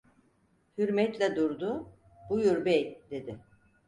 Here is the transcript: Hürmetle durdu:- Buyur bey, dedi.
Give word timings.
Hürmetle 0.77 1.35
durdu:- 1.35 1.89
Buyur 2.29 2.65
bey, 2.65 3.01
dedi. 3.11 3.39